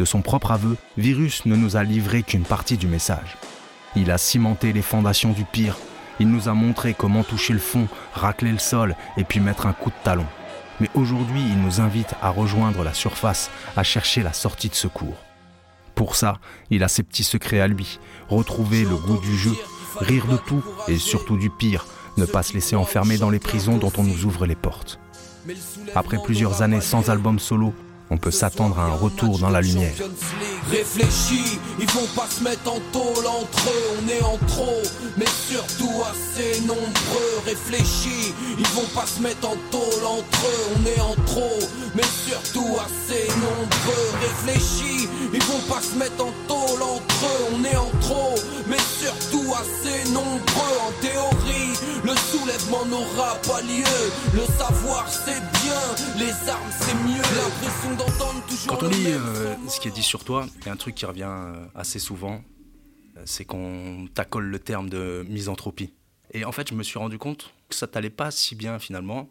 [0.00, 3.36] De son propre aveu, Virus ne nous a livré qu'une partie du message.
[3.94, 5.76] Il a cimenté les fondations du pire.
[6.18, 9.74] Il nous a montré comment toucher le fond, racler le sol et puis mettre un
[9.74, 10.24] coup de talon.
[10.80, 15.18] Mais aujourd'hui, il nous invite à rejoindre la surface, à chercher la sortie de secours.
[15.94, 16.38] Pour ça,
[16.70, 17.98] il a ses petits secrets à lui,
[18.30, 19.52] retrouver le goût du jeu,
[19.98, 21.84] rire de tout et surtout du pire,
[22.16, 24.98] ne pas se laisser enfermer dans les prisons dont on nous ouvre les portes.
[25.94, 27.74] Après plusieurs années sans album solo,
[28.10, 29.94] on peut s'attendre à un retour dans la lumière.
[30.68, 34.82] Réfléchis, ils vont pas se mettre en tôle entre eux, on est en trop,
[35.16, 37.42] mais surtout assez nombreux.
[37.46, 41.58] Réfléchis, ils vont pas se mettre en tôle entre eux, on est en trop,
[41.94, 44.10] mais surtout assez nombreux.
[44.20, 48.34] Réfléchis, ils vont pas se mettre en tôle entre eux, on est en trop,
[48.68, 50.76] mais surtout assez nombreux.
[50.80, 51.72] En théorie,
[52.04, 53.84] le soulèvement n'aura pas lieu.
[54.34, 55.80] Le savoir c'est bien,
[56.18, 57.22] les armes c'est mieux.
[57.36, 60.68] L'impression d'entendre toujours Quand on lit euh, ce qui est dit sur toi, il y
[60.68, 62.42] a un truc qui revient euh, assez souvent,
[63.16, 65.92] euh, c'est qu'on t'accole le terme de misanthropie.
[66.32, 69.28] Et en fait, je me suis rendu compte que ça t'allait pas si bien finalement,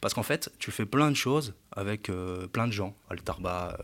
[0.00, 2.94] parce qu'en fait, tu fais plein de choses avec euh, plein de gens.
[3.10, 3.78] Altarba,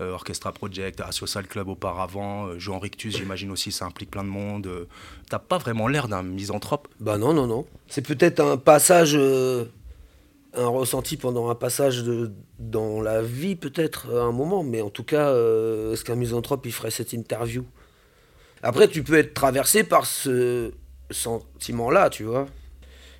[0.00, 4.28] euh, euh, Orchestra Project, Asocial Club auparavant, Joan Rictus, j'imagine aussi, ça implique plein de
[4.28, 4.88] monde.
[5.30, 6.88] T'as pas vraiment l'air d'un misanthrope?
[7.00, 7.66] Bah non, non, non.
[7.88, 9.14] C'est peut-être un passage,
[10.56, 14.62] un ressenti pendant un passage de, dans la vie, peut-être, à un moment.
[14.62, 17.64] Mais en tout cas, euh, est-ce qu'un misanthrope, il ferait cette interview?
[18.62, 20.72] Après, tu peux être traversé par ce
[21.10, 22.46] sentiment-là, tu vois.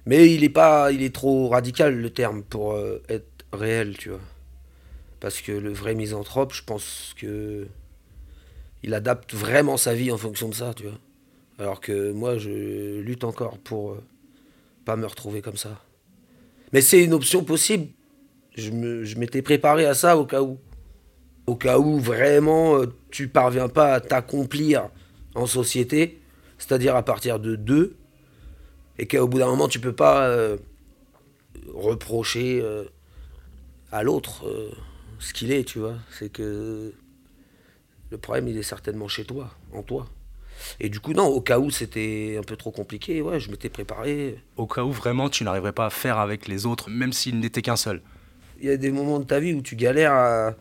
[0.06, 4.10] Mais il est pas, il est trop radical, le terme, pour euh, être réel, tu
[4.10, 4.20] vois.
[5.20, 7.66] Parce que le vrai misanthrope, je pense que
[8.82, 10.98] il adapte vraiment sa vie en fonction de ça, tu vois.
[11.58, 14.04] Alors que moi, je lutte encore pour euh,
[14.84, 15.80] pas me retrouver comme ça.
[16.72, 17.86] Mais c'est une option possible.
[18.56, 18.70] Je
[19.18, 20.58] m'étais préparé à ça au cas où.
[21.46, 24.90] Au cas où vraiment euh, tu parviens pas à t'accomplir
[25.34, 26.20] en société,
[26.58, 27.96] c'est-à-dire à partir de deux,
[28.98, 30.56] et qu'au bout d'un moment tu peux pas euh,
[31.72, 32.84] reprocher euh,
[33.92, 34.70] à l'autre euh,
[35.18, 35.96] ce qu'il est, tu vois.
[36.10, 36.92] C'est que
[38.10, 40.06] le problème il est certainement chez toi, en toi.
[40.78, 43.68] Et du coup, non, au cas où c'était un peu trop compliqué, ouais, je m'étais
[43.68, 44.38] préparé.
[44.56, 47.62] Au cas où vraiment tu n'arriverais pas à faire avec les autres, même s'ils n'étaient
[47.62, 48.02] qu'un seul.
[48.60, 50.54] Il y a des moments de ta vie où tu galères à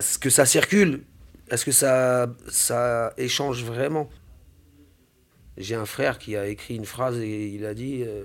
[0.00, 1.04] ce que ça circule.
[1.50, 4.10] Est-ce que ça, ça échange vraiment
[5.60, 8.24] J'ai un frère qui a écrit une phrase et il a dit euh,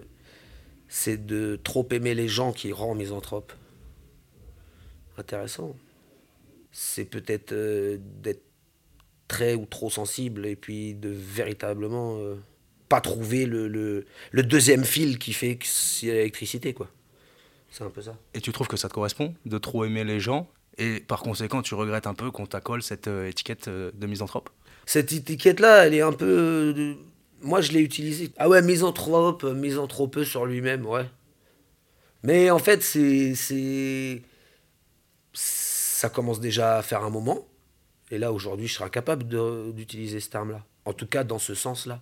[0.88, 3.52] c'est de trop aimer les gens qui rend misanthrope.
[5.18, 5.76] Intéressant.
[6.72, 8.44] C'est peut-être euh, d'être
[9.28, 12.36] très ou trop sensible et puis de véritablement euh,
[12.88, 16.90] pas trouver le, le, le deuxième fil qui fait que c'est l'électricité, quoi.
[17.70, 18.18] C'est un peu ça.
[18.34, 21.62] Et tu trouves que ça te correspond de trop aimer les gens et par conséquent
[21.62, 24.50] tu regrettes un peu qu'on t'accole cette étiquette de misanthrope?
[24.86, 26.96] Cette étiquette-là, elle est un peu.
[27.42, 28.32] Moi, je l'ai utilisée.
[28.38, 31.06] Ah ouais, misanthrope, euh, misanthropeux sur lui-même, ouais.
[32.24, 34.22] Mais en fait, c'est.
[35.34, 37.48] Ça commence déjà à faire un moment.
[38.12, 40.64] Et là, aujourd'hui, je serai incapable de- d'utiliser ce terme-là.
[40.86, 42.02] En tout cas, dans ce sens-là.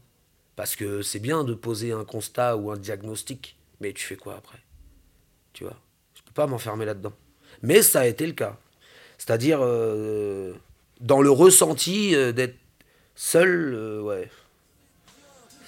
[0.56, 3.58] Parce que c'est bien de poser un constat ou un diagnostic.
[3.80, 4.60] Mais tu fais quoi après?
[5.54, 5.78] Tu vois?
[6.16, 7.14] Je peux pas m'enfermer là-dedans.
[7.62, 8.60] Mais ça a été le cas.
[9.18, 10.54] C'est-à-dire, euh,
[11.00, 12.58] dans le ressenti euh, d'être
[13.16, 14.30] seul, ouais.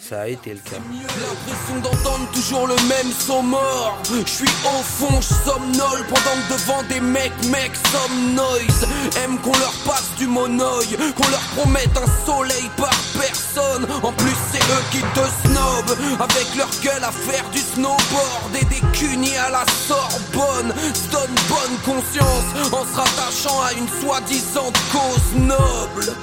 [0.08, 0.78] Ça a été le cas.
[1.02, 3.98] L'impression d'entendre toujours le même mort.
[4.08, 8.88] Je suis au fond, je somnole Pendant que devant des mecs, mecs somnoise
[9.24, 13.88] Aiment qu'on leur passe du monoeil Qu'on leur promette un soleil par personne.
[14.04, 15.98] En plus c'est eux qui te snobent.
[16.20, 20.72] Avec leur gueule à faire du snowboard Et des cunis à la Sorbonne.
[20.94, 26.14] Se donnent bonne conscience En se rattachant à une soi-disant cause noble.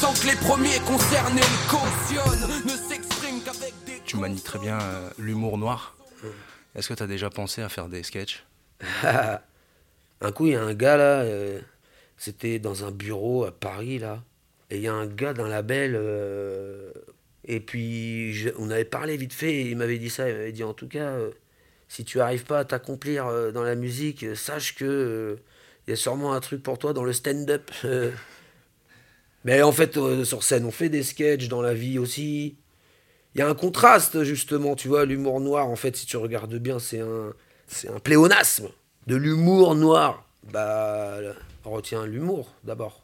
[0.00, 3.13] Sans que les premiers concernés le cautionnent Ne des
[4.14, 5.96] Tu manies très bien euh, l'humour noir.
[6.76, 8.44] Est-ce que tu as déjà pensé à faire des sketchs?
[10.20, 11.60] Un coup, il y a un gars là, euh,
[12.16, 14.22] c'était dans un bureau à Paris là,
[14.70, 16.92] et il y a un gars d'un label, euh,
[17.44, 20.72] et puis on avait parlé vite fait, il m'avait dit ça, il m'avait dit en
[20.72, 21.14] tout cas,
[21.88, 25.36] si tu arrives pas à t'accomplir dans la musique, sache que
[25.86, 27.70] il y a sûrement un truc pour toi dans le stand-up.
[29.44, 32.56] Mais en fait, sur scène, on fait des sketchs dans la vie aussi.
[33.34, 36.54] Il y a un contraste, justement, tu vois, l'humour noir, en fait, si tu regardes
[36.54, 37.32] bien, c'est un,
[37.66, 38.68] c'est un pléonasme
[39.06, 40.24] de l'humour noir.
[40.52, 41.18] Bah,
[41.64, 43.02] retiens l'humour, d'abord.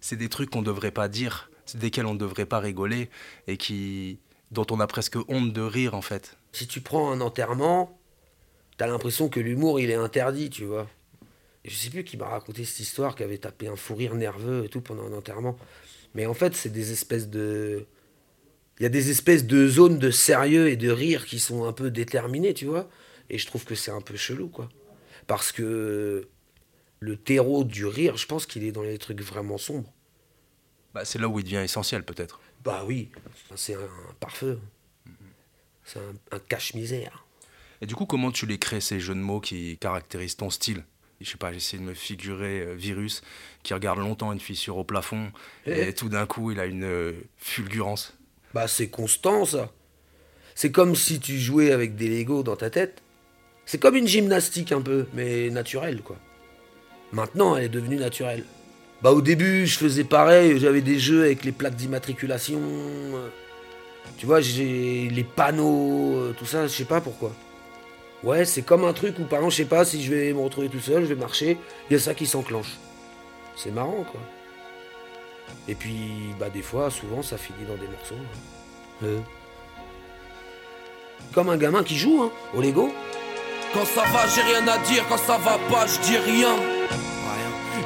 [0.00, 3.08] C'est des trucs qu'on devrait pas dire, desquels on ne devrait pas rigoler
[3.46, 4.18] et qui
[4.50, 6.36] dont on a presque honte de rire en fait.
[6.52, 7.98] Si tu prends un enterrement,
[8.76, 10.88] t'as l'impression que l'humour, il est interdit, tu vois.
[11.64, 14.64] Je sais plus qui m'a raconté cette histoire, qui avait tapé un fou rire nerveux
[14.64, 15.56] et tout pendant un enterrement.
[16.14, 17.86] Mais en fait, c'est des espèces de.
[18.82, 21.72] Il y a des espèces de zones de sérieux et de rire qui sont un
[21.72, 22.90] peu déterminées, tu vois.
[23.30, 24.68] Et je trouve que c'est un peu chelou, quoi.
[25.28, 26.28] Parce que
[26.98, 29.94] le terreau du rire, je pense qu'il est dans les trucs vraiment sombres.
[30.94, 32.40] Bah, c'est là où il devient essentiel, peut-être.
[32.64, 33.12] Bah oui,
[33.54, 34.58] c'est un pare-feu.
[35.84, 36.00] C'est
[36.32, 37.24] un, cache-misère.
[37.82, 40.82] Et du coup, comment tu les crées, ces jeux de mots qui caractérisent ton style?
[41.20, 43.22] Je sais pas, j'essaie de me figurer euh, Virus
[43.62, 45.30] qui regarde longtemps une fissure au plafond
[45.66, 48.18] et, et tout d'un coup il a une euh, fulgurance.
[48.54, 49.70] Bah c'est constant ça.
[50.54, 53.02] C'est comme si tu jouais avec des Legos dans ta tête.
[53.64, 56.16] C'est comme une gymnastique un peu, mais naturelle quoi.
[57.12, 58.44] Maintenant elle est devenue naturelle.
[59.02, 62.60] Bah au début, je faisais pareil, j'avais des jeux avec les plaques d'immatriculation.
[64.16, 67.32] Tu vois, j'ai les panneaux, euh, tout ça, je sais pas pourquoi.
[68.22, 70.40] Ouais, c'est comme un truc où par exemple, je sais pas si je vais me
[70.40, 71.58] retrouver tout seul, je vais marcher,
[71.90, 72.78] il y a ça qui s'enclenche.
[73.56, 74.20] C'est marrant quoi.
[75.68, 78.14] Et puis bah des fois, souvent ça finit dans des morceaux.
[78.14, 79.04] Hein.
[79.04, 79.18] Euh.
[81.32, 82.92] Comme un gamin qui joue hein, au Lego.
[83.72, 86.54] Quand ça va, j'ai rien à dire, quand ça va pas, je dis rien.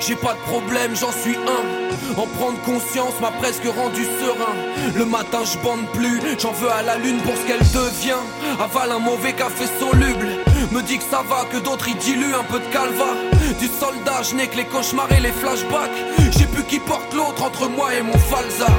[0.01, 2.21] J'ai pas de problème, j'en suis un.
[2.21, 4.55] En prendre conscience m'a presque rendu serein.
[4.95, 8.21] Le matin je bande plus, j'en veux à la lune pour ce qu'elle devient.
[8.61, 10.29] Avale un mauvais café soluble.
[10.73, 13.36] Me dit que ça va, que d'autres y diluent un peu de calva.
[13.55, 15.91] Du soldat, je n'ai que les cauchemars et les flashbacks.
[16.37, 18.77] J'ai plus qui porte l'autre entre moi et mon falzar.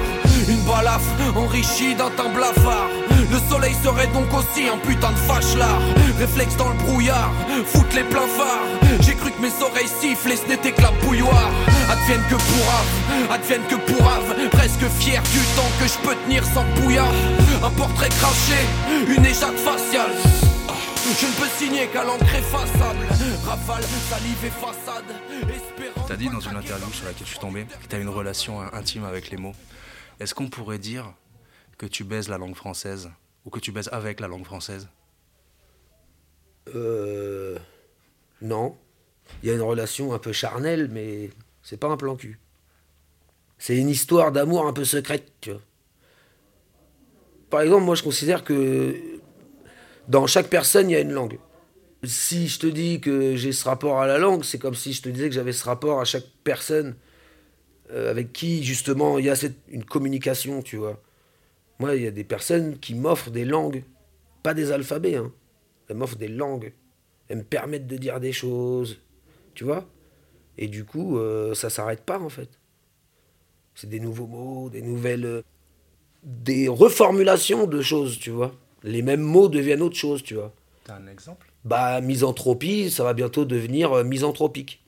[0.48, 2.90] Une balafre enrichie d'un teint blafard.
[3.32, 5.82] Le soleil serait donc aussi un putain de fâche-lard.
[6.20, 7.32] Réflexe dans le brouillard,
[7.66, 8.68] foutre les pleins phares.
[9.00, 11.52] J'ai cru que mes oreilles sifflent et ce n'était que la bouilloire.
[11.90, 14.50] Advienne que pour ave, advienne que pour ave.
[14.52, 17.14] Presque fier du temps que je peux tenir sans bouillard.
[17.64, 18.60] Un portrait craché,
[19.08, 20.57] une échappe faciale.
[21.10, 23.06] Je ne peux signer qu'à l'encre effaçable.
[23.46, 25.06] Rafale, salive et façade.
[26.06, 29.06] T'as dit dans une interview sur laquelle je suis tombé que t'as une relation intime
[29.06, 29.56] avec les mots.
[30.20, 31.14] Est-ce qu'on pourrait dire
[31.78, 33.10] que tu baises la langue française
[33.46, 34.90] ou que tu baises avec la langue française?
[36.76, 37.58] Euh.
[38.42, 38.78] Non.
[39.42, 41.30] Il y a une relation un peu charnelle, mais
[41.64, 42.38] c'est pas un plan cul.
[43.58, 45.62] C'est une histoire d'amour un peu secrète, tu vois.
[47.50, 49.17] Par exemple, moi je considère que
[50.08, 51.40] dans chaque personne, il y a une langue.
[52.04, 55.02] Si je te dis que j'ai ce rapport à la langue, c'est comme si je
[55.02, 56.96] te disais que j'avais ce rapport à chaque personne
[57.92, 61.02] euh, avec qui justement il y a cette, une communication, tu vois.
[61.80, 63.84] Moi, il y a des personnes qui m'offrent des langues,
[64.44, 65.32] pas des alphabets, hein.
[65.88, 66.74] elles m'offrent des langues,
[67.30, 69.00] elles me permettent de dire des choses,
[69.54, 69.86] tu vois.
[70.58, 72.50] Et du coup, euh, ça s'arrête pas en fait.
[73.76, 75.42] C'est des nouveaux mots, des nouvelles, euh,
[76.24, 78.54] des reformulations de choses, tu vois.
[78.84, 80.54] Les mêmes mots deviennent autre chose, tu vois.
[80.84, 81.52] T'as un exemple?
[81.66, 84.84] Bah, misanthropie, ça va bientôt devenir misanthropique.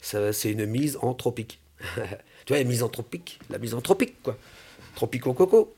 [0.00, 1.60] C'est une mise anthropique.
[2.46, 4.36] tu vois, la misanthropique, la misanthropique, quoi.
[4.94, 5.74] Tropico coco.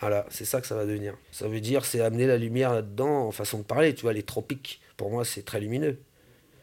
[0.00, 1.16] Voilà, c'est ça que ça va devenir.
[1.32, 3.94] Ça veut dire, c'est amener la lumière là-dedans en façon de parler.
[3.94, 5.98] Tu vois, les tropiques, pour moi, c'est très lumineux.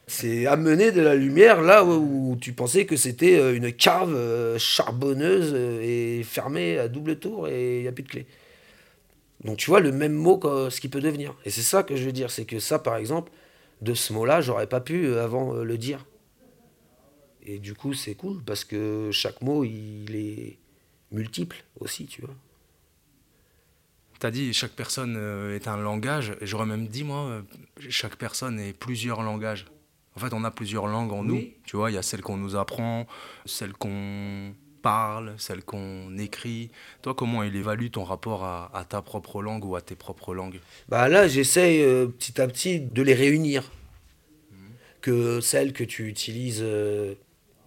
[0.07, 4.57] C'est amener de la lumière là où, tu pensais que c'était euh, une cave euh,
[4.57, 8.25] charbonneuse euh, et fermée à double tour et il n'y a plus de clé.
[9.43, 11.35] Donc tu vois, le même mot, que ce qui peut devenir.
[11.45, 13.31] Et c'est ça que je veux dire, c'est que ça, par exemple,
[13.81, 16.05] de ce mot-là, j'aurais pas pu avant le dire.
[17.43, 20.59] Et du coup, c'est cool parce que chaque mot, il est
[21.11, 22.35] multiple aussi, tu vois.
[24.19, 27.41] Tu as dit chaque personne euh, est un langage, j'aurais même dit, moi, euh,
[27.89, 29.65] chaque personne est plusieurs langages.
[30.15, 31.41] En fait, on a plusieurs langues en nous.
[31.65, 33.07] Tu vois, il y a celle qu'on nous apprend,
[33.45, 36.69] celle qu'on parle, celle qu'on écrit.
[37.01, 40.59] Toi, comment il évalue ton rapport à, ta propre langue ou à tes propres langues?
[40.89, 43.71] Bah là, j'essaye euh, petit à petit de les réunir.
[44.51, 44.55] Mmh.
[45.01, 46.65] Que celles que tu utilises,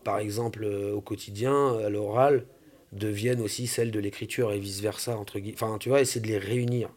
[0.03, 2.47] par exemple, au quotidien, à l'oral,
[2.95, 5.57] deviennent aussi celles de l'écriture et vice-versa, entre guillemets.
[5.61, 6.91] Enfin, tu vois, essayer de les réunir.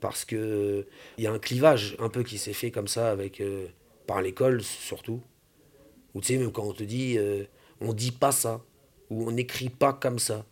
[0.00, 0.86] Parce que
[1.16, 3.66] il y a un clivage un peu qui s'est fait comme ça avec euh,
[4.06, 5.22] par l'école surtout.
[6.14, 7.44] Ou tu sais, même quand on te dit euh,
[7.80, 8.62] on dit pas ça,
[9.14, 10.44] ou on n'écrit pas comme ça,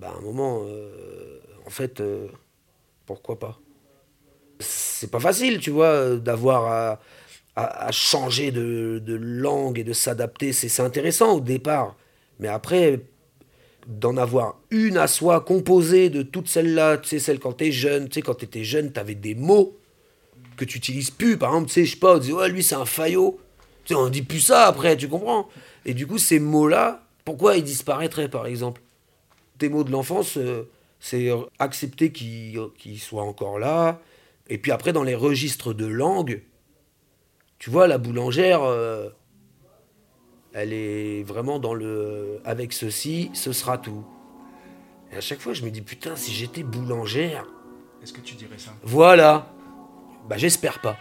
[0.00, 2.02] bah à un moment, euh, en fait,
[3.06, 3.58] pourquoi pas?
[4.58, 6.98] C'est pas facile, tu vois, d'avoir
[7.56, 10.52] à, changer de, de langue et de s'adapter.
[10.52, 11.96] C'est intéressant au départ.
[12.38, 13.00] Mais après,
[13.86, 18.08] d'en avoir une à soi composée de toutes celles-là, tu sais, celles quand t'es jeune,
[18.08, 19.78] tu sais, quand t'étais jeune, t'avais des mots
[20.56, 21.36] que tu utilises plus.
[21.36, 23.38] Par exemple, tu sais, je sais pas, on disait, ouais, lui, c'est un faillot.
[23.84, 25.48] Tu sais, on dit plus ça après, tu comprends?
[25.84, 28.80] Et du coup, ces mots-là, pourquoi ils disparaîtraient, par exemple?
[29.58, 31.28] Tes mots de l'enfance, euh, c'est
[31.58, 34.00] accepter qu'ils soient encore là.
[34.48, 36.42] Et puis après, dans les registres de langue,
[37.58, 39.08] Tu vois, la boulangère, euh,
[40.52, 42.40] elle est vraiment dans le.
[42.44, 44.04] Avec ceci, ce sera tout.
[45.12, 47.46] Et à chaque fois, je me dis, putain, si j'étais boulangère.
[48.02, 48.72] Est-ce que tu dirais ça?
[48.82, 49.48] Voilà.
[50.28, 50.98] Bah, j'espère pas.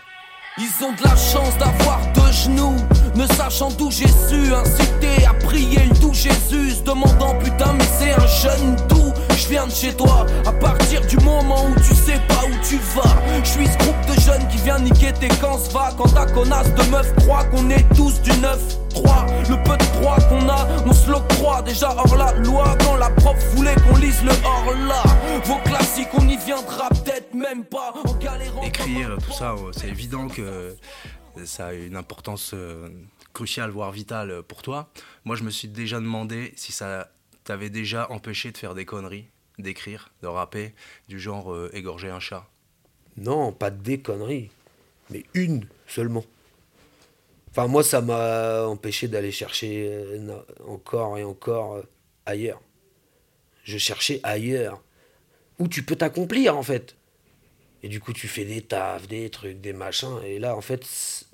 [0.58, 2.76] Ils ont de la chance d'avoir deux genoux,
[3.16, 8.14] ne sachant d'où j'ai su inciter à prier le doux Jésus, demandant putain mais c'est
[8.14, 9.14] un jeune doux.
[9.38, 12.78] Je viens de chez toi, à partir du moment où tu sais pas où tu
[12.96, 13.16] vas.
[13.44, 16.74] Je suis ce groupe de jeunes qui vient niquer tes camps va quand ta connasse
[16.74, 19.50] de meuf croit qu'on est tous du 9-3.
[19.50, 22.76] Le peu de droit qu'on a, on se l'octroie déjà hors la loi.
[22.84, 25.04] Quand la prof voulait qu'on lise le hors là.
[25.44, 28.62] Vos classiques, on y viendra peut-être même pas en galérant.
[28.64, 30.76] Écrire, tout ça, c'est évident que
[31.44, 32.90] ça a une importance euh,
[33.34, 34.90] cruciale, voire vitale pour toi.
[35.26, 37.12] Moi, je me suis déjà demandé si ça
[37.44, 39.26] t'avait déjà empêché de faire des conneries,
[39.60, 40.74] d'écrire, de rapper,
[41.08, 42.48] du genre euh, égorger un chat
[43.18, 44.50] Non, pas des conneries,
[45.10, 46.26] mais une seulement.
[47.52, 51.82] Enfin, moi, ça m'a empêché d'aller chercher euh, encore et encore
[52.26, 52.62] ailleurs.
[53.64, 54.82] Je cherchais ailleurs,
[55.60, 56.96] où tu peux t'accomplir en fait.
[57.86, 60.20] Et du coup, tu fais des tafs, des trucs, des machins.
[60.26, 60.84] Et là, en fait,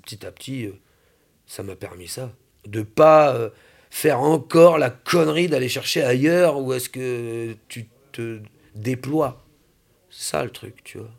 [0.02, 0.72] petit à petit, euh,
[1.46, 2.32] ça m'a permis ça.
[2.66, 3.50] De pas euh,
[3.90, 8.40] faire encore la connerie d'aller chercher ailleurs où est-ce que tu te
[8.74, 9.44] déploies.
[10.10, 11.10] C'est ça le truc, tu vois.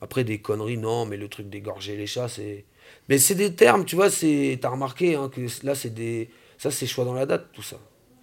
[0.00, 2.66] Après, des conneries, non, mais le truc d'égorger les chats, c'est.
[3.08, 4.58] Mais c'est des termes, tu vois, c'est.
[4.60, 6.30] T'as remarqué hein, que là, c'est des.
[6.58, 7.78] Ça, c'est choix dans la date, tout ça.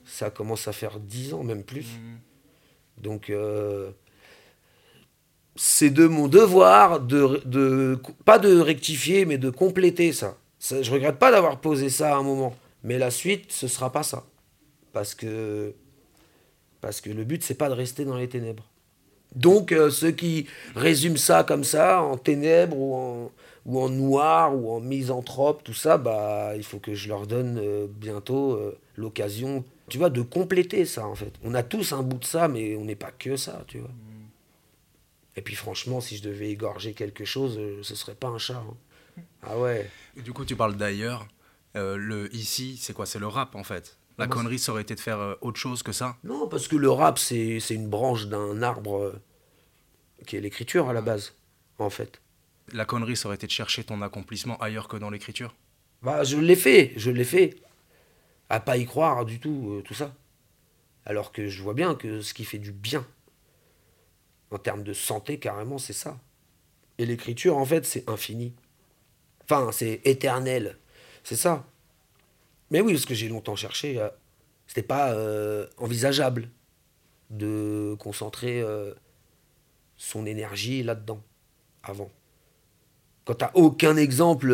[0.05, 1.85] Ça commence à faire dix ans, même plus.
[1.85, 3.01] Mmh.
[3.01, 3.29] Donc.
[3.29, 3.91] Euh,
[5.55, 10.37] c'est de mon devoir de, de, pas de rectifier, mais de compléter ça.
[10.59, 13.91] ça je regrette pas d'avoir posé ça à un moment, mais la suite, ce sera
[13.91, 14.25] pas ça,
[14.93, 15.73] parce que
[16.79, 18.67] parce que le but c'est pas de rester dans les ténèbres.
[19.35, 23.31] Donc euh, ceux qui résument ça comme ça, en ténèbres ou en,
[23.65, 27.59] ou en noir ou en misanthrope, tout ça, bah il faut que je leur donne
[27.61, 31.33] euh, bientôt euh, l'occasion, tu vois, de compléter ça en fait.
[31.43, 33.91] On a tous un bout de ça, mais on n'est pas que ça, tu vois.
[35.35, 38.57] Et puis franchement, si je devais égorger quelque chose, euh, ce serait pas un chat.
[38.57, 39.23] Hein.
[39.43, 39.89] Ah ouais.
[40.17, 41.27] du coup, tu parles d'ailleurs.
[41.77, 43.05] Euh, le ici, c'est quoi?
[43.05, 43.97] C'est le rap en fait.
[44.17, 46.17] La connerie, ça aurait été de faire euh, autre chose que ça?
[46.23, 49.19] Non, parce que le rap, c'est une branche d'un arbre
[50.27, 51.33] qui est l'écriture à la base,
[51.79, 52.21] en fait.
[52.71, 55.55] La connerie, ça aurait été de chercher ton accomplissement ailleurs que dans l'écriture?
[56.03, 57.55] Bah, je l'ai fait, je l'ai fait.
[58.49, 60.13] À pas y croire du tout, tout ça.
[61.05, 63.03] Alors que je vois bien que ce qui fait du bien
[64.51, 66.19] en termes de santé, carrément, c'est ça.
[66.97, 68.53] Et l'écriture, en fait, c'est infini.
[69.45, 70.77] Enfin, c'est éternel.
[71.23, 71.65] C'est ça.
[72.69, 74.09] Mais oui, parce que j'ai longtemps cherché, euh,
[74.67, 76.49] c'était pas euh, envisageable
[77.29, 78.93] de concentrer euh,
[79.97, 81.21] son énergie là-dedans,
[81.83, 82.09] avant.
[83.25, 84.49] Quand t'as aucun exemple,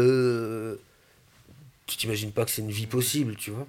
[1.86, 3.68] tu t'imagines pas que c'est une vie possible, tu vois.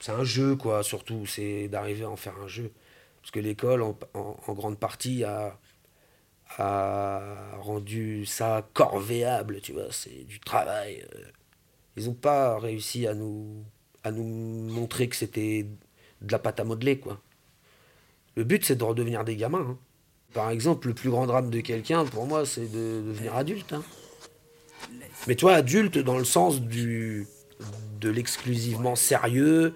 [0.00, 1.26] C'est un jeu, quoi, surtout.
[1.26, 2.70] C'est d'arriver à en faire un jeu.
[3.24, 5.58] Parce que l'école, en, grande partie, a,
[6.58, 11.02] a, rendu ça corvéable, tu vois, c'est du travail.
[11.14, 11.20] Euh.
[11.96, 13.64] Ils n'ont pas réussi à nous,
[14.02, 15.64] à nous montrer que c'était
[16.20, 17.18] de la pâte à modeler, quoi.
[18.36, 19.68] Le but, c'est de redevenir des gamins.
[19.70, 19.78] Hein.
[20.34, 23.72] Par exemple, le plus grand drame de quelqu'un, pour moi, c'est de devenir adulte.
[23.72, 23.84] Hein.
[25.28, 27.26] Mais toi, adulte dans le sens du
[28.02, 29.74] de l'exclusivement sérieux,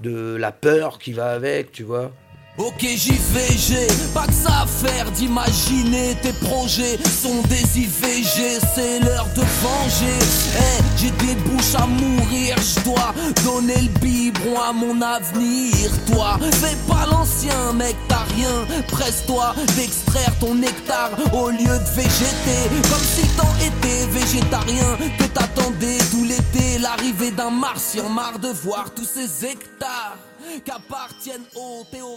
[0.00, 2.12] de la peur qui va avec, tu vois.
[2.60, 9.28] Ok j'ai pas que ça à faire d'imaginer tes projets sont des IVG, c'est l'heure
[9.34, 10.18] de venger.
[10.58, 13.14] Eh, j'ai des bouches à mourir, je dois
[13.44, 15.88] donner le biberon à mon avenir.
[16.12, 18.66] Toi, fais pas l'ancien mec, t'as rien.
[18.88, 22.62] Presse-toi d'extraire ton nectar au lieu de végéter.
[22.90, 28.90] Comme si t'en étais végétarien, que t'attendais tout l'été l'arrivée d'un martien, marre de voir
[28.94, 30.29] tous ces hectares.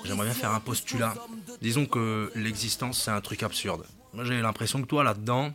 [0.06, 1.14] J'aimerais bien faire un postulat.
[1.62, 3.86] Disons que l'existence, c'est un truc absurde.
[4.14, 5.54] Moi, j'ai l'impression que toi, là-dedans,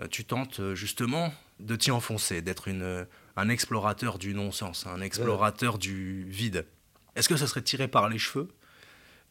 [0.00, 3.04] euh, tu tentes euh, justement de t'y enfoncer, d'être euh,
[3.36, 6.66] un explorateur du non-sens, un explorateur du vide.
[7.16, 8.48] Est-ce que ça serait tiré par les cheveux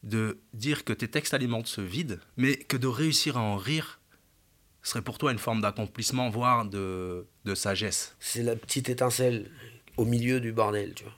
[0.04, 4.00] de dire que tes textes alimentent ce vide, mais que de réussir à en rire
[4.84, 8.16] serait pour toi une forme d'accomplissement, voire de, de sagesse?
[8.20, 9.50] C'est la petite étincelle
[9.98, 11.14] au milieu du bordel, tu vois.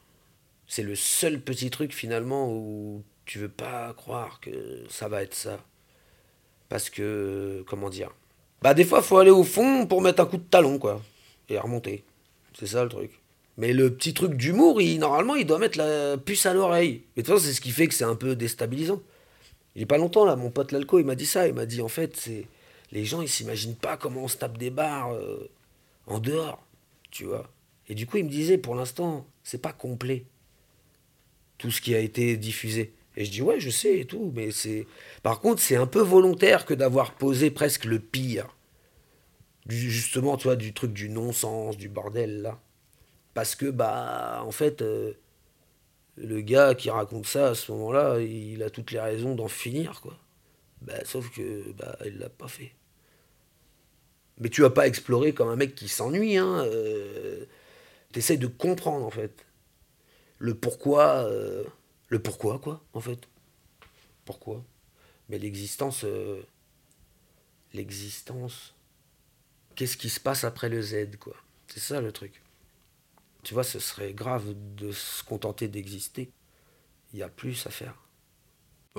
[0.68, 5.36] C'est le seul petit truc finalement où tu veux pas croire que ça va être
[5.36, 5.60] ça.
[6.70, 8.12] Parce que, comment dire
[8.62, 11.02] Bah, des fois, faut aller au fond pour mettre un coup de talon, quoi.
[11.50, 12.04] Et remonter.
[12.58, 13.22] C'est ça le truc.
[13.58, 17.04] Mais le petit truc d'humour, normalement, il doit mettre la puce à l'oreille.
[17.16, 19.02] Et de toute façon, c'est ce qui fait que c'est un peu déstabilisant.
[19.76, 21.48] Il n'y a pas longtemps, là, mon pote Lalco, il m'a dit ça.
[21.48, 22.48] Il m'a dit, en fait, c'est
[22.92, 25.50] les gens, ils s'imaginent pas comment on se tape des barres euh,
[26.06, 26.64] en dehors.
[27.12, 27.50] tu vois.
[27.88, 30.26] Et du coup, il me disait, pour l'instant, c'est pas complet.
[31.58, 32.94] Tout ce qui a été diffusé.
[33.16, 34.86] Et je dis, ouais, je sais et tout, mais c'est.
[35.24, 38.56] Par contre, c'est un peu volontaire que d'avoir posé presque le pire.
[39.68, 42.62] justement, tu vois, du truc du non-sens, du bordel, là.
[43.34, 45.14] Parce que, bah, en fait, euh,
[46.16, 50.02] le gars qui raconte ça à ce moment-là, il a toutes les raisons d'en finir,
[50.02, 50.18] quoi.
[50.82, 52.74] Bah, sauf que, bah, il l'a pas fait.
[54.40, 56.64] Mais tu vas pas explorer comme un mec qui s'ennuie, hein.
[56.66, 57.46] Euh,
[58.14, 59.47] de comprendre, en fait.
[60.40, 61.26] Le pourquoi.
[61.26, 61.64] Euh,
[62.10, 63.28] le pourquoi, quoi, en fait.
[64.26, 64.64] Pourquoi
[65.30, 66.04] Mais l'existence.
[66.04, 66.42] Euh,
[67.74, 68.76] l'existence.
[69.76, 71.36] Qu'est-ce qui se passe après le Z, quoi
[71.68, 72.42] C'est ça le truc.
[73.44, 76.32] Tu vois, ce serait grave de se contenter d'exister.
[77.14, 77.96] Il y a plus à faire.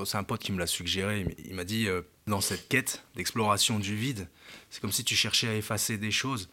[0.04, 1.26] C'est un pote qui me l'a suggéré.
[1.38, 4.28] Il m'a dit, euh, dans cette quête d'exploration du vide,
[4.70, 6.48] c'est comme si tu cherchais à effacer des choses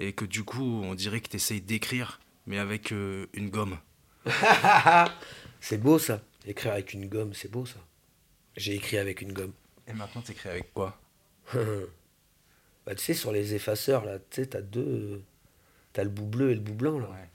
[0.00, 3.78] et que du coup, on dirait que tu essayes d'écrire, mais avec une gomme.
[5.60, 6.20] c'est beau ça.
[6.46, 7.78] Écrire avec une gomme, c'est beau ça.
[8.56, 9.52] J'ai écrit avec une gomme.
[9.86, 10.98] Et maintenant, tu écris avec quoi?
[12.86, 15.22] Bah, Tu sais, sur les effaceurs, là, tu sais, t'as deux.
[15.92, 17.08] T'as le bout bleu et le bout blanc, là.
[17.08, 17.28] Ouais.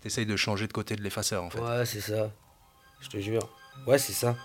[0.00, 1.60] T'essayes de changer de côté de l'effaceur, en fait.
[1.60, 2.30] Ouais, c'est ça.
[3.00, 3.48] Je te jure.
[3.86, 4.36] Ouais, c'est ça.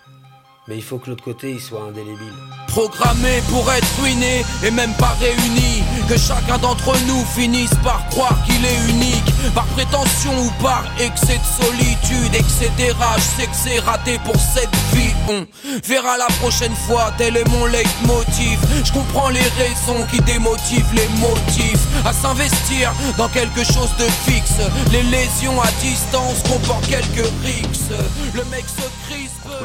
[0.70, 2.34] Mais il faut que l'autre côté il soit indélébile.
[2.68, 5.84] Programmé pour être ruiné et même pas réuni.
[6.08, 9.54] Que chacun d'entre nous finisse par croire qu'il est unique.
[9.54, 12.34] Par prétention ou par excès de solitude.
[12.34, 15.14] Excès je sais que c'est raté pour cette vie.
[15.28, 15.46] On
[15.84, 18.58] verra la prochaine fois, tel est mon leitmotiv.
[18.86, 21.86] Je comprends les raisons qui démotivent les motifs.
[22.06, 24.62] À s'investir dans quelque chose de fixe.
[24.94, 27.92] Les lésions à distance comportent quelques rixes.
[28.34, 28.84] Le mec se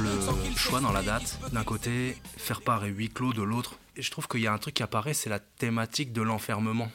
[0.01, 1.39] le choix dans la date.
[1.53, 3.79] D'un côté, faire part et huis clos de l'autre.
[3.97, 6.91] Et je trouve qu'il y a un truc qui apparaît, c'est la thématique de l'enfermement.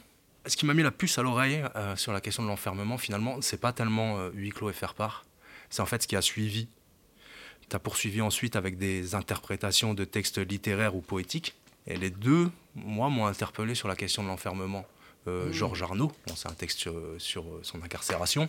[0.46, 3.42] Ce qui m'a mis la puce à l'oreille euh, sur la question de l'enfermement, finalement,
[3.42, 5.26] c'est pas tellement euh, huis clos et faire part.
[5.70, 6.68] C'est en fait ce qui a suivi.
[7.70, 11.56] Tu as poursuivi ensuite avec des interprétations de textes littéraires ou poétiques.
[11.88, 14.86] Et les deux, moi, m'ont interpellé sur la question de l'enfermement.
[15.28, 15.54] Euh, mmh.
[15.54, 18.48] Georges Arnaud, c'est un texte sur, son incarcération.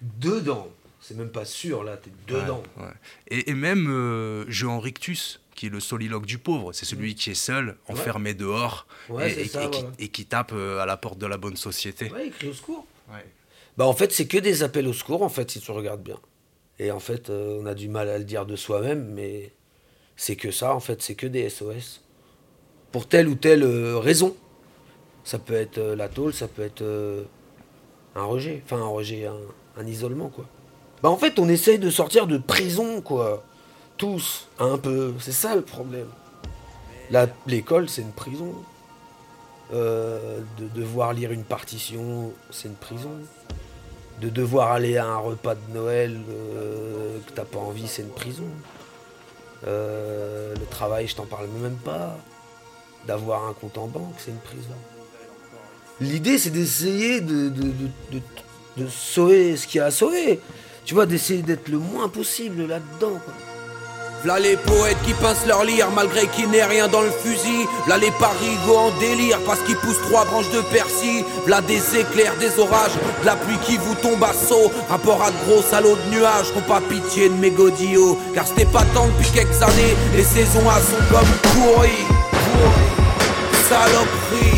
[0.00, 0.68] dedans
[1.00, 2.62] c'est même pas sûr, là, t'es dedans.
[3.28, 7.14] Et, même euh, Jean Rictus, qui est le soliloque du pauvre, c'est celui mm.
[7.14, 8.86] qui est seul, enfermé dehors,
[9.18, 12.10] et, qui, tape euh, à la porte de la bonne société.
[12.10, 12.86] Ouais, il crie au secours.
[13.76, 16.18] Bah, en fait, c'est que des appels au secours, en fait, si tu regardes bien.
[16.78, 19.52] Et en fait, euh, on a du mal à le dire de soi-même, mais
[20.16, 22.02] c'est que ça, en fait, c'est que des SOS.
[22.92, 24.36] Pour telle ou telle raison.
[25.24, 26.84] Ça peut être la tôle, ça peut être
[28.16, 28.62] un rejet.
[28.64, 29.26] Enfin, un rejet,
[29.76, 30.46] un isolement, quoi.
[31.02, 33.42] Bah en fait, on essaye de sortir de prison, quoi.
[33.96, 35.14] Tous, un peu.
[35.18, 36.08] C'est ça le problème.
[37.46, 38.54] L'école, c'est une prison.
[39.72, 43.12] Euh, de devoir lire une partition, c'est une prison.
[44.20, 48.08] De devoir aller à un repas de Noël euh, que t'as pas envie, c'est une
[48.08, 48.48] prison.
[49.66, 52.18] Euh, le travail, je t'en parle même pas.
[53.06, 54.74] D'avoir un compte en banque, c'est une prison.
[56.00, 58.20] L'idée, c'est d'essayer de, de, de,
[58.76, 60.40] de, sauver ce qu'il y a à sauver
[60.90, 63.20] tu vois, d'essayer d'être le moins possible là-dedans.
[64.24, 67.64] V'là les poètes qui pincent leur lire malgré qu'il n'ait rien dans le fusil.
[67.86, 71.22] V'là les parigots en délire parce qu'ils poussent trois branches de persil.
[71.46, 74.72] V'là des éclairs, des orages, de la pluie qui vous tombe à saut.
[74.88, 78.18] Rapport à de gros salauds de nuages qu'on pas pitié de mes godillots.
[78.34, 82.04] Car c'était pas tant depuis quelques années, les saisons à sont comme pourries.
[83.68, 84.49] Saloperie.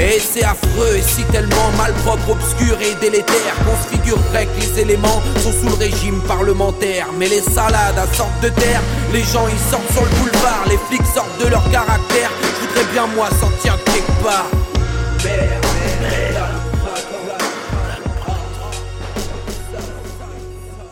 [0.00, 4.80] Et c'est affreux et si tellement malpropre, obscur et délétère qu'on se figurerait que les
[4.80, 7.08] éléments sont sous le régime parlementaire.
[7.18, 8.80] Mais les salades à sorte de terre,
[9.12, 12.30] les gens ils sortent sur le boulevard, les flics sortent de leur caractère.
[12.42, 14.46] Je voudrais bien moi sortir quelque part.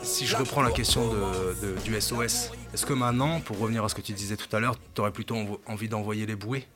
[0.02, 3.94] Si je reprends la question de, du SOS, est-ce que maintenant, pour revenir à ce
[3.94, 6.66] que tu disais tout à l'heure, tu aurais plutôt envie d'envoyer les bouées?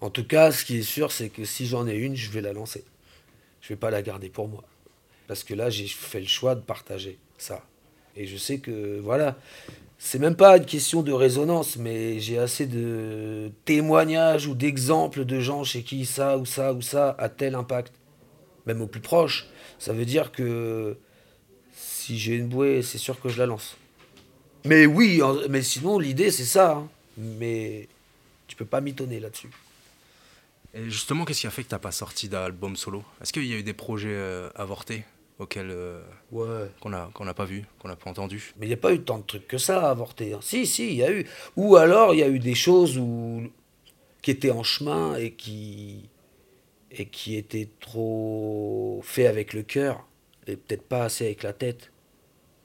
[0.00, 2.40] En tout cas, ce qui est sûr, c'est que si j'en ai une, je vais
[2.40, 2.84] la lancer.
[3.60, 4.64] Je vais pas la garder pour moi.
[5.28, 7.64] Parce que là, j'ai fait le choix de partager ça.
[8.16, 9.36] Et je sais que, voilà,
[9.98, 15.38] c'est même pas une question de résonance, mais j'ai assez de témoignages ou d'exemples de
[15.38, 17.92] gens chez qui ça ou ça ou ça a tel impact.
[18.66, 19.46] Même au plus proche.
[19.78, 20.96] Ça veut dire que
[21.74, 23.76] si j'ai une bouée, c'est sûr que je la lance.
[24.64, 26.72] Mais oui, mais sinon, l'idée, c'est ça.
[26.72, 26.88] Hein.
[27.16, 27.88] Mais
[28.46, 29.50] tu peux pas mitonner là-dessus.
[30.74, 33.02] Et justement, qu'est-ce qui a fait que tu n'as pas sorti d'album solo?
[33.20, 35.04] Est-ce qu'il y a eu des projets euh, avortés
[35.38, 36.02] auxquels euh,
[36.80, 38.52] qu'on n'a pas vu, qu'on n'a pas entendu?
[38.58, 40.34] Mais il n'y a pas eu tant de trucs que ça à avorter.
[40.34, 40.40] Hein.
[40.42, 41.26] Si, si, il y a eu.
[41.56, 43.50] Ou alors, il y a eu des choses où...
[44.22, 46.08] qui étaient en chemin et qui
[46.92, 50.04] et qui était trop fait avec le cœur
[50.46, 51.92] et peut-être pas assez avec la tête.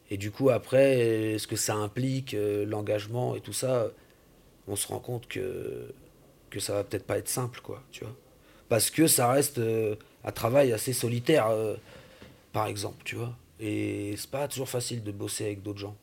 [0.09, 3.91] Et du coup, après, ce que ça implique, euh, l'engagement et tout ça,
[4.67, 5.93] on se rend compte que,
[6.55, 8.15] que ça va peut-être pas être simple, quoi, tu vois.
[8.69, 11.75] Parce que ça reste euh, un travail assez solitaire, euh,
[12.53, 13.35] par exemple, tu vois.
[13.59, 15.97] Et c'est pas toujours facile de bosser avec d'autres gens.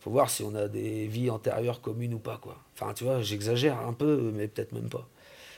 [0.00, 2.56] Faut voir si on a des vies antérieures communes ou pas, quoi.
[2.74, 5.06] Enfin, tu vois, j'exagère un peu, mais peut-être même pas.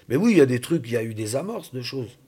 [0.08, 2.18] Mais oui, il y a des trucs, il y a eu des amorces de choses.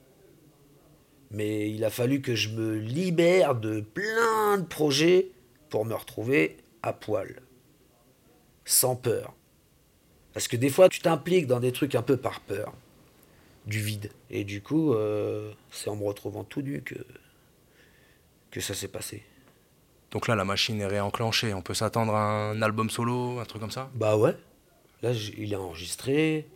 [1.31, 5.31] Mais il a fallu que je me libère de plein de projets
[5.69, 7.41] pour me retrouver à poil.
[8.63, 9.33] Sans peur.
[10.33, 12.73] Parce que des fois, tu t'impliques dans des trucs un peu par peur.
[13.65, 14.11] Du vide.
[14.29, 16.95] Et du coup, euh, c'est en me retrouvant tout nu que,
[18.51, 19.23] que ça s'est passé.
[20.11, 21.53] Donc là, la machine est réenclenchée.
[21.53, 23.89] On peut s'attendre à un album solo, un truc comme ça?
[23.95, 24.35] Bah ouais.
[25.01, 26.47] Là, il est enregistré.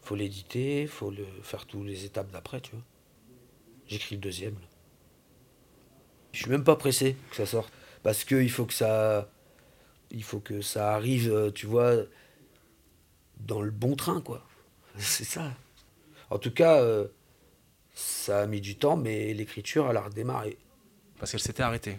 [0.00, 2.82] Faut l'éditer, faut le faire toutes les étapes d'après, tu vois.
[3.86, 4.56] J'écris le deuxième.
[6.32, 7.72] Je suis même pas pressé que ça sorte.
[8.02, 9.28] Parce qu'il faut que ça.
[10.10, 11.94] Il faut que ça arrive, euh, tu vois,
[13.46, 14.46] dans le bon train, quoi.
[14.98, 15.52] C'est ça.
[16.30, 17.08] En tout cas, euh,
[17.94, 20.58] ça a mis du temps, mais l'écriture, elle a redémarré.
[21.18, 21.98] Parce qu'elle s'était arrêtée.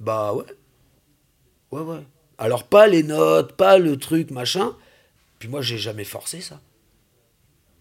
[0.00, 0.44] Bah ouais.
[1.70, 2.04] Ouais, ouais.
[2.38, 4.76] Alors pas les notes, pas le truc, machin.
[5.38, 6.60] Puis moi, j'ai jamais forcé ça.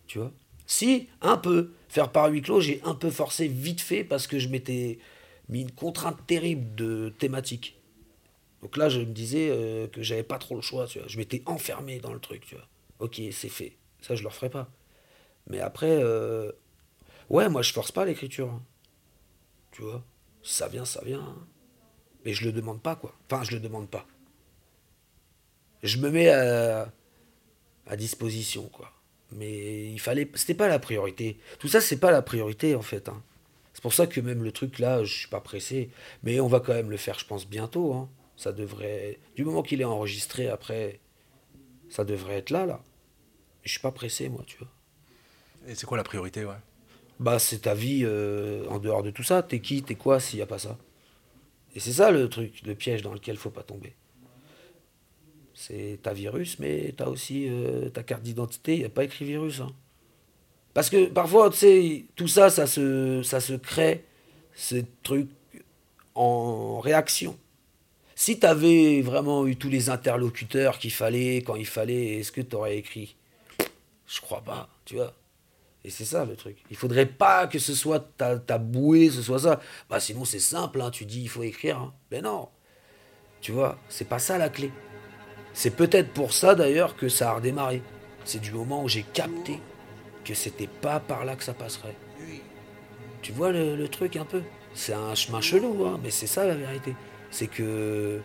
[0.07, 0.31] Tu vois?
[0.65, 1.71] Si, un peu.
[1.89, 4.99] Faire par huis clos, j'ai un peu forcé vite fait parce que je m'étais
[5.49, 7.80] mis une contrainte terrible de thématique.
[8.61, 11.07] Donc là, je me disais euh, que j'avais pas trop le choix, tu vois.
[11.07, 12.67] Je m'étais enfermé dans le truc, tu vois.
[12.99, 13.77] Ok, c'est fait.
[14.01, 14.69] Ça, je le referai pas.
[15.47, 16.51] Mais après, euh,
[17.29, 18.49] ouais, moi, je force pas l'écriture.
[18.49, 18.63] Hein.
[19.71, 20.03] Tu vois
[20.43, 21.21] ça vient, ça vient.
[21.21, 21.47] Hein.
[22.25, 23.15] Mais je le demande pas, quoi.
[23.29, 24.05] Enfin, je le demande pas.
[25.83, 26.91] Je me mets à,
[27.97, 28.91] disposition, quoi.
[29.31, 30.29] Mais il fallait.
[30.35, 31.39] C'était pas la priorité.
[31.59, 33.09] Tout ça, c'est pas la priorité, en fait.
[33.09, 33.21] Hein.
[33.73, 35.89] C'est pour ça que même le truc là, je suis pas pressé.
[36.23, 37.93] Mais on va quand même le faire, je pense, bientôt.
[37.93, 38.09] Hein.
[38.41, 39.19] Ça devrait.
[39.35, 40.99] Du moment qu'il est enregistré, après,
[41.89, 42.83] ça devrait être là, là.
[43.61, 44.71] Je suis pas pressé, moi, tu vois.
[45.67, 46.55] Et c'est quoi la priorité, ouais?
[47.19, 49.43] Bah, c'est ta vie euh, en dehors de tout ça.
[49.43, 50.79] T'es qui, t'es quoi s'il n'y a pas ça?
[51.75, 53.93] Et c'est ça le truc, le piège dans lequel faut pas tomber.
[55.53, 59.03] C'est ta virus, mais tu as aussi euh, ta carte d'identité, il n'y a pas
[59.03, 59.59] écrit virus.
[59.59, 59.71] Hein.
[60.73, 64.03] Parce que parfois, tu sais, tout ça, ça se, ça se crée,
[64.55, 65.29] ces trucs,
[66.15, 67.37] en réaction.
[68.23, 72.41] Si tu avais vraiment eu tous les interlocuteurs qu'il fallait, quand il fallait, est-ce que
[72.41, 73.15] tu aurais écrit?
[74.05, 75.15] Je crois pas, tu vois.
[75.83, 76.57] Et c'est ça le truc.
[76.69, 79.59] Il faudrait pas que ce soit ta, ta bouée, ce soit ça.
[79.89, 81.79] Bah sinon c'est simple, hein, tu dis il faut écrire.
[81.79, 81.95] Hein.
[82.11, 82.49] Mais non.
[83.41, 84.71] Tu vois, c'est pas ça la clé.
[85.55, 87.81] C'est peut-être pour ça d'ailleurs que ça a redémarré.
[88.23, 89.59] C'est du moment où j'ai capté
[90.23, 91.95] que c'était pas par là que ça passerait.
[93.23, 94.43] Tu vois le, truc un peu?
[94.75, 96.93] C'est un chemin chelou, hein, mais c'est ça la vérité.
[97.31, 98.21] C'est que.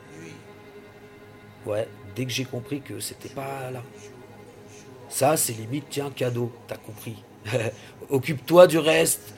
[1.64, 3.82] Ouais, dès que j'ai compris que c'était pas là.
[5.08, 7.22] Ça, c'est limite, tiens, cadeau, t'as compris.
[8.10, 9.34] Occupe-toi du reste,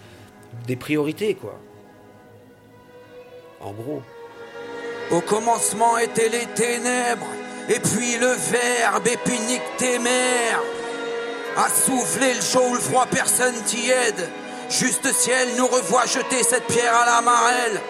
[0.67, 1.59] des priorités, quoi.
[3.61, 4.03] En gros.
[5.11, 7.27] Au commencement étaient les ténèbres
[7.69, 10.63] et puis le verbe, et puis nique tes mères.
[11.57, 14.29] À souffler le chaud ou le froid, personne t'y aide.
[14.71, 17.81] Juste ciel nous revoit jeter cette pierre à la marelle.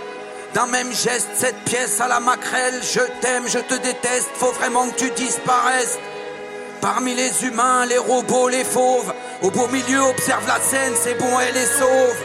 [0.54, 2.80] D'un même geste, cette pièce à la maquerelle.
[2.82, 5.98] Je t'aime, je te déteste, faut vraiment que tu disparaisses.
[6.80, 9.12] Parmi les humains, les robots, les fauves.
[9.42, 12.16] Au beau milieu, observe la scène, c'est bon, elle est sauve.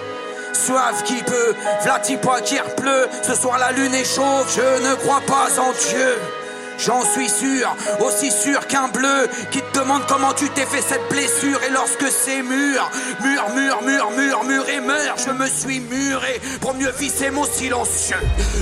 [0.54, 3.08] Soif qui peut, vlatipois qui pleut.
[3.24, 6.18] Ce soir la lune est chauve, je ne crois pas en Dieu.
[6.78, 11.62] J'en suis sûr, aussi sûr qu'un bleu qui demande comment tu t'es fait cette blessure.
[11.64, 12.90] Et lorsque c'est mûr,
[13.24, 18.18] mûr, mûr, mûr, mûr et meurt, je me suis muré pour mieux visser mon silencieux.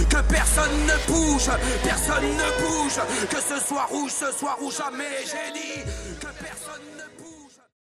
[0.09, 1.49] Que personne ne bouge,
[1.83, 5.83] personne ne bouge, que ce soit rouge, ce soit rouge, jamais j'ai dit
[6.19, 6.70] que personne.